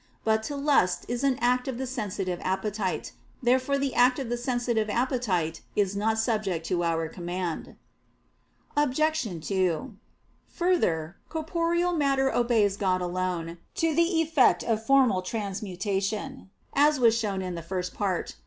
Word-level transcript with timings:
But 0.23 0.41
to 0.49 0.55
lust 0.55 1.05
is 1.07 1.23
an 1.23 1.37
act 1.41 1.67
of 1.67 1.77
the 1.77 1.85
sensitive 1.85 2.39
appetite. 2.41 3.11
Therefore 3.43 3.77
the 3.77 3.93
act 3.93 4.17
of 4.17 4.29
the 4.29 4.35
sensitive 4.35 4.89
appetite 4.89 5.61
is 5.75 5.95
not 5.95 6.17
subject 6.17 6.65
to 6.69 6.83
our 6.83 7.07
command. 7.07 7.75
Obj. 8.75 9.47
2: 9.47 9.93
Further, 10.55 11.17
corporeal 11.29 11.93
matter 11.93 12.33
obeys 12.33 12.77
God 12.77 12.99
alone, 13.03 13.59
to 13.75 13.93
the 13.93 14.19
effect 14.23 14.63
of 14.63 14.83
formal 14.83 15.21
transmutation, 15.21 16.49
as 16.73 16.99
was 16.99 17.15
shown 17.15 17.43
in 17.43 17.53
the 17.53 17.61
First 17.61 17.93
Part 17.93 18.29
(Q. 18.29 18.35